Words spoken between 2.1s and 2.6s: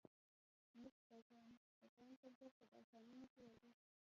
کلتور